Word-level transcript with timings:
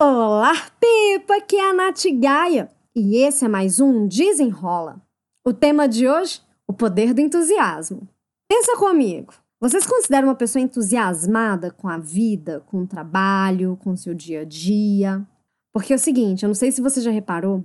Olá, 0.00 0.54
Pipa! 0.78 1.38
Aqui 1.38 1.56
é 1.56 1.70
a 1.70 1.74
Nath 1.74 2.04
Gaia 2.20 2.70
e 2.94 3.16
esse 3.16 3.44
é 3.44 3.48
mais 3.48 3.80
um 3.80 4.06
Desenrola. 4.06 5.02
O 5.44 5.52
tema 5.52 5.88
de 5.88 6.06
hoje: 6.06 6.40
o 6.68 6.72
poder 6.72 7.12
do 7.12 7.20
entusiasmo. 7.20 8.08
Pensa 8.48 8.76
comigo. 8.76 9.34
Você 9.60 9.80
se 9.80 9.88
considera 9.88 10.24
uma 10.24 10.36
pessoa 10.36 10.62
entusiasmada 10.62 11.72
com 11.72 11.88
a 11.88 11.98
vida, 11.98 12.62
com 12.66 12.82
o 12.82 12.86
trabalho, 12.86 13.76
com 13.82 13.90
o 13.90 13.96
seu 13.96 14.14
dia 14.14 14.42
a 14.42 14.44
dia? 14.44 15.26
Porque 15.72 15.92
é 15.92 15.96
o 15.96 15.98
seguinte, 15.98 16.44
eu 16.44 16.46
não 16.46 16.54
sei 16.54 16.70
se 16.70 16.80
você 16.80 17.00
já 17.00 17.10
reparou, 17.10 17.64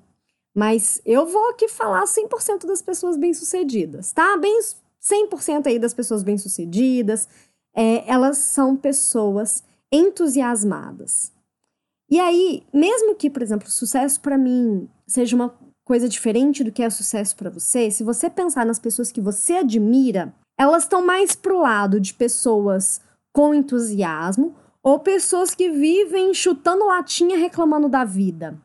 mas 0.56 1.00
eu 1.06 1.28
vou 1.28 1.52
aqui 1.52 1.68
falar 1.68 2.04
100% 2.06 2.66
das 2.66 2.82
pessoas 2.82 3.16
bem-sucedidas, 3.16 4.12
tá? 4.12 4.38
Bem 4.38 4.60
100% 4.60 5.68
aí 5.68 5.78
das 5.78 5.94
pessoas 5.94 6.24
bem-sucedidas, 6.24 7.30
é, 7.76 8.12
elas 8.12 8.40
são 8.40 8.76
pessoas 8.76 9.64
entusiasmadas. 9.92 11.33
E 12.14 12.20
aí, 12.20 12.62
mesmo 12.72 13.16
que, 13.16 13.28
por 13.28 13.42
exemplo, 13.42 13.72
sucesso 13.72 14.22
para 14.22 14.38
mim 14.38 14.88
seja 15.08 15.36
uma 15.36 15.52
coisa 15.84 16.08
diferente 16.08 16.64
do 16.64 16.72
que 16.72 16.84
é 16.84 16.90
sucesso 16.92 17.36
para 17.36 17.50
você, 17.50 17.90
se 17.90 18.04
você 18.04 18.30
pensar 18.30 18.68
nas 18.68 18.78
pessoas 18.78 19.12
que 19.12 19.20
você 19.20 19.54
admira, 19.54 20.32
elas 20.56 20.84
estão 20.84 21.04
mais 21.04 21.34
pro 21.34 21.62
lado 21.62 22.00
de 22.00 22.14
pessoas 22.14 23.02
com 23.34 23.52
entusiasmo 23.52 24.54
ou 24.84 25.00
pessoas 25.00 25.56
que 25.56 25.72
vivem 25.72 26.36
chutando 26.36 26.86
latinha 26.86 27.36
reclamando 27.36 27.90
da 27.90 28.06
vida. 28.06 28.62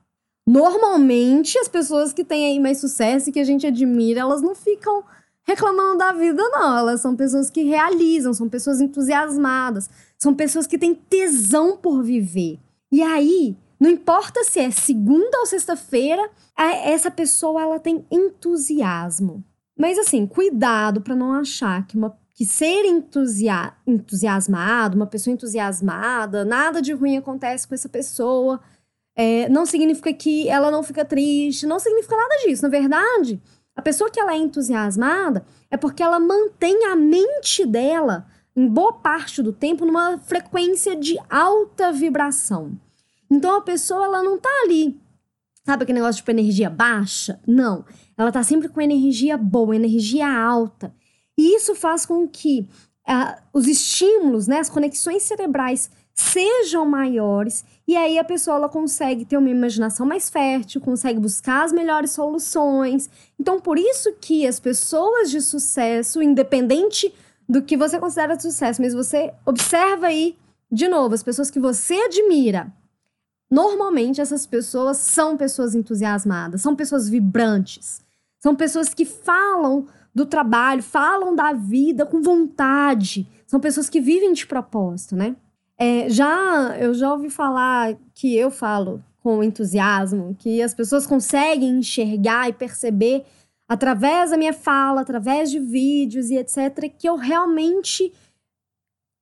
Normalmente, 0.46 1.56
as 1.56 1.68
pessoas 1.68 2.12
que 2.12 2.26
têm 2.26 2.44
aí 2.44 2.60
mais 2.60 2.76
sucesso 2.76 3.30
e 3.30 3.32
que 3.32 3.40
a 3.40 3.44
gente 3.44 3.66
admira, 3.66 4.20
elas 4.20 4.42
não 4.42 4.54
ficam 4.54 5.02
reclamando 5.42 5.96
da 5.96 6.12
vida, 6.12 6.46
não. 6.50 6.76
Elas 6.76 7.00
são 7.00 7.16
pessoas 7.16 7.48
que 7.48 7.62
realizam, 7.62 8.34
são 8.34 8.46
pessoas 8.46 8.78
entusiasmadas, 8.82 9.88
são 10.18 10.34
pessoas 10.34 10.66
que 10.66 10.76
têm 10.76 10.94
tesão 10.94 11.78
por 11.78 12.02
viver. 12.02 12.58
E 12.90 13.02
aí, 13.02 13.56
não 13.78 13.90
importa 13.90 14.42
se 14.44 14.60
é 14.60 14.70
segunda 14.70 15.38
ou 15.38 15.46
sexta-feira, 15.46 16.30
essa 16.56 17.10
pessoa 17.10 17.62
ela 17.62 17.78
tem 17.78 18.04
entusiasmo. 18.10 19.44
Mas 19.78 19.98
assim, 19.98 20.26
cuidado 20.26 21.00
para 21.00 21.14
não 21.14 21.32
achar 21.32 21.86
que 21.86 21.96
uma 21.96 22.16
que 22.38 22.46
ser 22.46 22.84
entusia 22.84 23.72
entusiasmado, 23.84 24.94
uma 24.94 25.08
pessoa 25.08 25.34
entusiasmada, 25.34 26.44
nada 26.44 26.80
de 26.80 26.92
ruim 26.92 27.16
acontece 27.16 27.66
com 27.66 27.74
essa 27.74 27.88
pessoa. 27.88 28.60
É, 29.16 29.48
não 29.48 29.66
significa 29.66 30.12
que 30.12 30.48
ela 30.48 30.70
não 30.70 30.84
fica 30.84 31.04
triste, 31.04 31.66
não 31.66 31.80
significa 31.80 32.16
nada 32.16 32.36
disso. 32.46 32.62
Na 32.62 32.68
verdade, 32.68 33.42
a 33.74 33.82
pessoa 33.82 34.08
que 34.08 34.20
ela 34.20 34.34
é 34.34 34.36
entusiasmada 34.36 35.44
é 35.68 35.76
porque 35.76 36.00
ela 36.00 36.20
mantém 36.20 36.84
a 36.84 36.94
mente 36.94 37.66
dela, 37.66 38.24
em 38.58 38.66
boa 38.66 38.92
parte 38.92 39.40
do 39.40 39.52
tempo, 39.52 39.86
numa 39.86 40.18
frequência 40.18 40.96
de 40.96 41.16
alta 41.30 41.92
vibração. 41.92 42.72
Então 43.30 43.56
a 43.56 43.60
pessoa 43.60 44.06
ela 44.06 44.20
não 44.20 44.36
tá 44.36 44.50
ali, 44.64 45.00
sabe 45.64 45.84
aquele 45.84 46.00
negócio 46.00 46.14
de 46.14 46.22
tipo, 46.22 46.32
energia 46.32 46.68
baixa? 46.68 47.38
Não. 47.46 47.84
Ela 48.16 48.32
tá 48.32 48.42
sempre 48.42 48.68
com 48.68 48.80
energia 48.80 49.36
boa, 49.36 49.76
energia 49.76 50.28
alta. 50.28 50.92
E 51.36 51.54
isso 51.54 51.76
faz 51.76 52.04
com 52.04 52.26
que 52.26 52.66
uh, 53.08 53.40
os 53.52 53.68
estímulos, 53.68 54.48
né, 54.48 54.58
as 54.58 54.68
conexões 54.68 55.22
cerebrais 55.22 55.88
sejam 56.12 56.84
maiores 56.84 57.64
e 57.86 57.96
aí 57.96 58.18
a 58.18 58.24
pessoa 58.24 58.56
ela 58.56 58.68
consegue 58.68 59.24
ter 59.24 59.36
uma 59.36 59.50
imaginação 59.50 60.04
mais 60.04 60.28
fértil, 60.28 60.80
consegue 60.80 61.20
buscar 61.20 61.64
as 61.64 61.72
melhores 61.72 62.10
soluções. 62.10 63.08
Então, 63.38 63.60
por 63.60 63.78
isso 63.78 64.12
que 64.20 64.44
as 64.48 64.58
pessoas 64.58 65.30
de 65.30 65.40
sucesso, 65.40 66.20
independente 66.20 67.14
do 67.48 67.62
que 67.62 67.76
você 67.76 67.98
considera 67.98 68.36
de 68.36 68.42
sucesso, 68.42 68.82
mas 68.82 68.92
você 68.92 69.32
observa 69.46 70.08
aí, 70.08 70.36
de 70.70 70.86
novo, 70.86 71.14
as 71.14 71.22
pessoas 71.22 71.50
que 71.50 71.58
você 71.58 71.94
admira. 71.94 72.72
Normalmente 73.50 74.20
essas 74.20 74.44
pessoas 74.46 74.98
são 74.98 75.36
pessoas 75.36 75.74
entusiasmadas, 75.74 76.60
são 76.60 76.76
pessoas 76.76 77.08
vibrantes, 77.08 78.02
são 78.38 78.54
pessoas 78.54 78.92
que 78.92 79.06
falam 79.06 79.86
do 80.14 80.26
trabalho, 80.26 80.82
falam 80.82 81.34
da 81.34 81.52
vida 81.52 82.04
com 82.04 82.20
vontade, 82.20 83.26
são 83.46 83.58
pessoas 83.58 83.88
que 83.88 84.00
vivem 84.00 84.32
de 84.32 84.46
propósito, 84.46 85.16
né? 85.16 85.34
É, 85.78 86.10
já 86.10 86.76
eu 86.78 86.92
já 86.92 87.10
ouvi 87.12 87.30
falar 87.30 87.96
que 88.12 88.36
eu 88.36 88.50
falo 88.50 89.02
com 89.22 89.42
entusiasmo, 89.42 90.36
que 90.38 90.60
as 90.60 90.74
pessoas 90.74 91.06
conseguem 91.06 91.78
enxergar 91.78 92.48
e 92.48 92.52
perceber 92.52 93.24
através 93.68 94.30
da 94.30 94.36
minha 94.38 94.52
fala, 94.52 95.02
através 95.02 95.50
de 95.50 95.60
vídeos 95.60 96.30
e 96.30 96.36
etc, 96.36 96.90
que 96.96 97.08
eu 97.08 97.16
realmente 97.16 98.12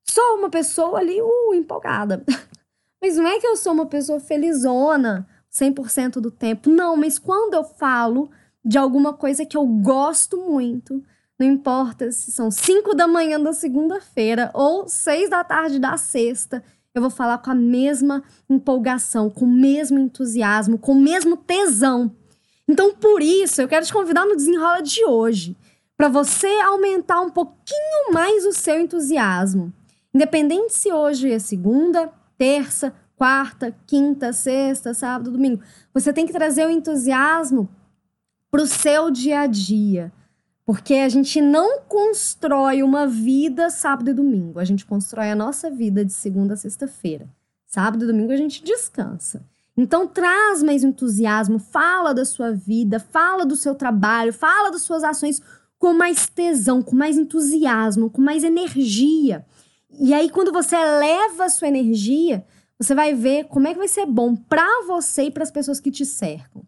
sou 0.07 0.37
uma 0.37 0.49
pessoa 0.49 0.99
ali 0.99 1.21
uh, 1.21 1.53
empolgada. 1.53 2.23
mas 3.01 3.17
não 3.17 3.27
é 3.27 3.39
que 3.39 3.45
eu 3.45 3.57
sou 3.57 3.73
uma 3.73 3.85
pessoa 3.85 4.19
felizona 4.19 5.27
100% 5.51 6.21
do 6.21 6.31
tempo, 6.31 6.69
não, 6.69 6.95
mas 6.95 7.19
quando 7.19 7.55
eu 7.55 7.63
falo 7.63 8.29
de 8.63 8.77
alguma 8.77 9.13
coisa 9.13 9.45
que 9.45 9.57
eu 9.57 9.65
gosto 9.65 10.37
muito, 10.37 11.03
não 11.39 11.47
importa 11.47 12.11
se 12.11 12.31
são 12.31 12.49
5 12.49 12.95
da 12.95 13.07
manhã 13.07 13.39
da 13.39 13.53
segunda-feira 13.53 14.49
ou 14.53 14.87
6 14.87 15.29
da 15.29 15.43
tarde 15.43 15.79
da 15.79 15.95
sexta, 15.97 16.63
eu 16.93 17.01
vou 17.01 17.11
falar 17.11 17.37
com 17.37 17.51
a 17.51 17.55
mesma 17.55 18.23
empolgação, 18.49 19.29
com 19.29 19.45
o 19.45 19.51
mesmo 19.51 19.99
entusiasmo, 19.99 20.79
com 20.79 20.93
o 20.93 20.99
mesmo 20.99 21.37
tesão. 21.37 22.11
Então, 22.67 22.93
por 22.93 23.21
isso, 23.21 23.61
eu 23.61 23.67
quero 23.67 23.85
te 23.85 23.93
convidar 23.93 24.25
no 24.25 24.35
desenrola 24.35 24.81
de 24.81 25.05
hoje, 25.05 25.55
para 25.95 26.09
você 26.09 26.47
aumentar 26.61 27.21
um 27.21 27.29
pouquinho 27.29 28.13
mais 28.13 28.45
o 28.45 28.53
seu 28.53 28.79
entusiasmo. 28.79 29.73
Independente 30.13 30.73
se 30.73 30.91
hoje 30.91 31.31
é 31.31 31.39
segunda, 31.39 32.11
terça, 32.37 32.93
quarta, 33.15 33.75
quinta, 33.87 34.31
sexta, 34.31 34.93
sábado, 34.93 35.31
domingo, 35.31 35.61
você 35.93 36.13
tem 36.13 36.27
que 36.27 36.33
trazer 36.33 36.65
o 36.65 36.69
entusiasmo 36.69 37.67
para 38.51 38.61
o 38.61 38.67
seu 38.67 39.09
dia 39.09 39.41
a 39.41 39.47
dia. 39.47 40.11
Porque 40.65 40.95
a 40.95 41.09
gente 41.09 41.41
não 41.41 41.81
constrói 41.81 42.83
uma 42.83 43.07
vida 43.07 43.69
sábado 43.69 44.09
e 44.09 44.13
domingo. 44.13 44.59
A 44.59 44.65
gente 44.65 44.85
constrói 44.85 45.31
a 45.31 45.35
nossa 45.35 45.71
vida 45.71 46.03
de 46.03 46.11
segunda 46.11 46.53
a 46.53 46.57
sexta-feira. 46.57 47.27
Sábado 47.65 48.03
e 48.03 48.07
domingo 48.07 48.33
a 48.33 48.37
gente 48.37 48.63
descansa. 48.63 49.45
Então 49.77 50.07
traz 50.07 50.63
mais 50.63 50.83
entusiasmo, 50.83 51.59
fala 51.59 52.11
da 52.11 52.25
sua 52.25 52.51
vida, 52.51 52.99
fala 52.99 53.45
do 53.45 53.55
seu 53.55 53.75
trabalho, 53.75 54.33
fala 54.33 54.71
das 54.71 54.81
suas 54.81 55.03
ações 55.03 55.39
com 55.77 55.93
mais 55.93 56.27
tesão, 56.27 56.81
com 56.81 56.95
mais 56.95 57.15
entusiasmo, 57.15 58.09
com 58.09 58.19
mais 58.19 58.43
energia. 58.43 59.45
E 59.99 60.15
aí 60.15 60.31
quando 60.31 60.51
você 60.51 60.75
eleva 60.75 61.45
a 61.45 61.49
sua 61.49 61.67
energia, 61.67 62.43
você 62.79 62.95
vai 62.95 63.13
ver 63.13 63.45
como 63.45 63.67
é 63.67 63.73
que 63.73 63.77
vai 63.77 63.87
ser 63.87 64.07
bom 64.07 64.35
para 64.35 64.67
você 64.87 65.25
e 65.25 65.31
para 65.31 65.43
as 65.43 65.51
pessoas 65.51 65.79
que 65.79 65.91
te 65.91 66.05
cercam. 66.05 66.63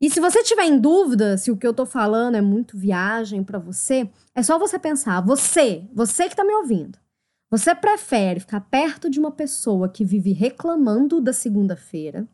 E 0.00 0.08
se 0.08 0.20
você 0.20 0.44
tiver 0.44 0.66
em 0.66 0.78
dúvida 0.78 1.36
se 1.36 1.50
o 1.50 1.56
que 1.56 1.66
eu 1.66 1.74
tô 1.74 1.84
falando 1.84 2.36
é 2.36 2.40
muito 2.40 2.78
viagem 2.78 3.42
para 3.42 3.58
você, 3.58 4.08
é 4.34 4.42
só 4.42 4.56
você 4.56 4.78
pensar, 4.78 5.20
você, 5.20 5.84
você 5.92 6.28
que 6.28 6.36
tá 6.36 6.44
me 6.44 6.54
ouvindo, 6.54 6.96
você 7.50 7.74
prefere 7.74 8.40
ficar 8.40 8.60
perto 8.60 9.10
de 9.10 9.18
uma 9.18 9.32
pessoa 9.32 9.88
que 9.88 10.04
vive 10.04 10.32
reclamando 10.32 11.20
da 11.20 11.32
segunda-feira 11.32 12.28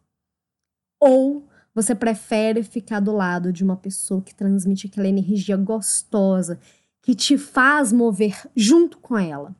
ou 1.02 1.42
você 1.74 1.96
prefere 1.96 2.62
ficar 2.62 3.00
do 3.00 3.12
lado 3.12 3.52
de 3.52 3.64
uma 3.64 3.76
pessoa 3.76 4.22
que 4.22 4.32
transmite 4.32 4.86
aquela 4.86 5.08
energia 5.08 5.56
gostosa, 5.56 6.60
que 7.02 7.12
te 7.12 7.36
faz 7.36 7.92
mover 7.92 8.48
junto 8.54 8.98
com 8.98 9.18
ela? 9.18 9.52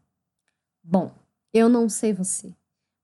Bom, 0.85 1.11
eu 1.53 1.69
não 1.69 1.89
sei 1.89 2.13
você, 2.13 2.55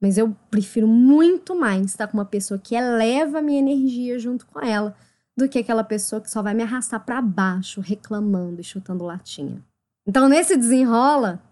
mas 0.01 0.17
eu 0.17 0.37
prefiro 0.49 0.87
muito 0.87 1.59
mais 1.59 1.87
estar 1.87 2.07
com 2.07 2.17
uma 2.17 2.25
pessoa 2.25 2.61
que 2.61 2.77
eleva 2.77 3.41
a 3.41 3.43
minha 3.43 3.59
energia 3.59 4.21
junto 4.21 4.47
com 4.47 4.61
ela 4.61 4.95
do 5.37 5.49
que 5.49 5.59
aquela 5.59 5.83
pessoa 5.83 6.21
que 6.21 6.31
só 6.31 6.41
vai 6.41 6.55
me 6.55 6.63
arrastar 6.63 7.05
para 7.05 7.21
baixo, 7.21 7.81
reclamando 7.81 8.61
e 8.61 8.65
chutando 8.65 9.05
latinha. 9.05 9.65
Então, 10.07 10.29
nesse 10.29 10.57
desenrola, 10.57 11.43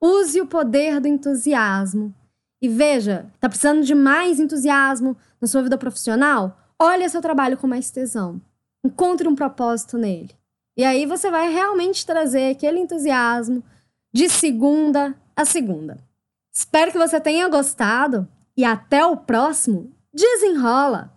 use 0.00 0.40
o 0.40 0.46
poder 0.46 1.00
do 1.00 1.08
entusiasmo. 1.08 2.14
E 2.62 2.68
veja, 2.68 3.26
tá 3.40 3.48
precisando 3.48 3.82
de 3.82 3.92
mais 3.92 4.38
entusiasmo 4.38 5.16
na 5.40 5.48
sua 5.48 5.64
vida 5.64 5.76
profissional? 5.76 6.56
Olhe 6.78 7.08
seu 7.08 7.20
trabalho 7.20 7.56
com 7.56 7.66
mais 7.66 7.90
tesão. 7.90 8.40
Encontre 8.84 9.26
um 9.26 9.34
propósito 9.34 9.98
nele. 9.98 10.30
E 10.76 10.84
aí 10.84 11.04
você 11.04 11.28
vai 11.28 11.52
realmente 11.52 12.06
trazer 12.06 12.52
aquele 12.52 12.78
entusiasmo 12.78 13.64
de 14.12 14.28
segunda 14.28 15.14
a 15.34 15.44
segunda. 15.44 15.98
Espero 16.52 16.92
que 16.92 16.98
você 16.98 17.20
tenha 17.20 17.48
gostado 17.48 18.28
e 18.56 18.64
até 18.64 19.04
o 19.04 19.16
próximo 19.16 19.90
Desenrola! 20.14 21.12